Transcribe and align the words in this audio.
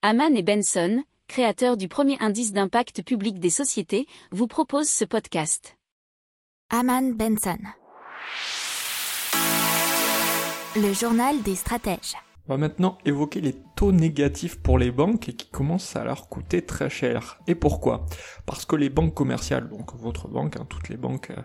Haman 0.00 0.36
et 0.36 0.44
Benson, 0.44 1.02
créateurs 1.26 1.76
du 1.76 1.88
premier 1.88 2.16
indice 2.20 2.52
d'impact 2.52 3.02
public 3.02 3.40
des 3.40 3.50
sociétés, 3.50 4.06
vous 4.30 4.46
proposent 4.46 4.88
ce 4.88 5.04
podcast. 5.04 5.76
Haman 6.70 7.14
Benson. 7.14 7.58
Le 10.76 10.92
journal 10.92 11.42
des 11.42 11.56
stratèges. 11.56 12.14
On 12.46 12.52
va 12.52 12.58
maintenant 12.58 12.96
évoquer 13.04 13.40
les 13.40 13.56
taux 13.78 13.92
négatifs 13.92 14.60
pour 14.60 14.76
les 14.76 14.90
banques 14.90 15.28
et 15.28 15.34
qui 15.34 15.48
commencent 15.48 15.94
à 15.94 16.02
leur 16.02 16.28
coûter 16.28 16.62
très 16.62 16.90
cher. 16.90 17.38
Et 17.46 17.54
pourquoi? 17.54 18.06
Parce 18.44 18.64
que 18.64 18.74
les 18.74 18.90
banques 18.90 19.14
commerciales, 19.14 19.68
donc 19.68 19.94
votre 19.94 20.26
banque, 20.26 20.56
hein, 20.56 20.66
toutes 20.68 20.88
les 20.88 20.96
banques 20.96 21.30
euh, 21.30 21.40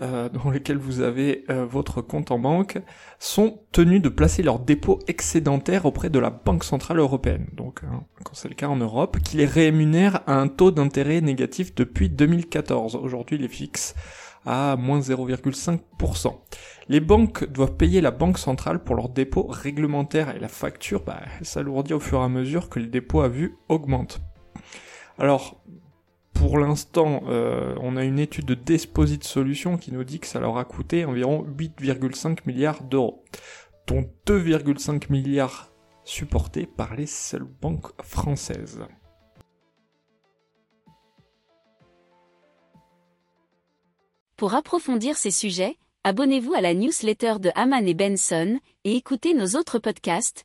euh, 0.00 0.28
dans 0.30 0.48
lesquelles 0.48 0.78
vous 0.78 1.02
avez 1.02 1.44
euh, 1.50 1.66
votre 1.66 2.00
compte 2.00 2.30
en 2.30 2.38
banque, 2.38 2.78
sont 3.18 3.60
tenues 3.70 4.00
de 4.00 4.08
placer 4.08 4.42
leurs 4.42 4.60
dépôts 4.60 5.00
excédentaires 5.08 5.84
auprès 5.84 6.08
de 6.08 6.18
la 6.18 6.30
Banque 6.30 6.64
Centrale 6.64 7.00
Européenne, 7.00 7.48
donc 7.52 7.80
hein, 7.84 8.02
quand 8.24 8.32
c'est 8.32 8.48
le 8.48 8.54
cas 8.54 8.68
en 8.68 8.76
Europe, 8.76 9.18
qui 9.22 9.36
les 9.36 9.44
rémunère 9.44 10.22
à 10.26 10.40
un 10.40 10.48
taux 10.48 10.70
d'intérêt 10.70 11.20
négatif 11.20 11.74
depuis 11.74 12.08
2014. 12.08 12.96
Aujourd'hui, 12.96 13.36
les 13.36 13.48
fixes 13.48 13.94
à 14.48 14.76
moins 14.76 15.00
0,5%. 15.00 16.34
Les 16.88 17.00
banques 17.00 17.44
doivent 17.52 17.76
payer 17.76 18.00
la 18.00 18.10
banque 18.10 18.38
centrale 18.38 18.82
pour 18.82 18.94
leurs 18.94 19.10
dépôts 19.10 19.46
réglementaires 19.46 20.34
et 20.34 20.38
la 20.38 20.48
facture 20.48 21.02
bah, 21.04 21.20
s'alourdit 21.58 21.92
au 21.92 21.98
fur 21.98 22.20
et 22.20 22.24
à 22.24 22.28
mesure 22.28 22.68
que 22.68 22.78
les 22.78 22.86
dépôts 22.86 23.20
à 23.20 23.28
vue 23.28 23.56
augmentent. 23.68 24.20
Alors, 25.18 25.60
pour 26.32 26.56
l'instant, 26.58 27.22
euh, 27.26 27.74
on 27.80 27.96
a 27.96 28.04
une 28.04 28.20
étude 28.20 28.44
de 28.44 28.54
Desposit 28.54 29.24
Solutions 29.24 29.76
qui 29.76 29.92
nous 29.92 30.04
dit 30.04 30.20
que 30.20 30.28
ça 30.28 30.38
leur 30.38 30.56
a 30.56 30.64
coûté 30.64 31.04
environ 31.04 31.44
8,5 31.44 32.46
milliards 32.46 32.84
d'euros, 32.84 33.24
dont 33.88 34.08
2,5 34.26 35.10
milliards 35.10 35.72
supportés 36.04 36.66
par 36.66 36.94
les 36.94 37.06
seules 37.06 37.42
banques 37.42 37.90
françaises. 38.02 38.84
Pour 44.36 44.54
approfondir 44.54 45.16
ces 45.16 45.32
sujets, 45.32 45.76
abonnez-vous 46.04 46.54
à 46.54 46.60
la 46.60 46.72
newsletter 46.72 47.40
de 47.40 47.50
Haman 47.56 47.88
et 47.88 47.94
Benson 47.94 48.60
et 48.84 48.94
écoutez 48.94 49.34
nos 49.34 49.58
autres 49.58 49.80
podcasts 49.80 50.44